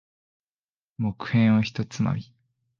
[0.97, 2.33] 木片を一つまみ。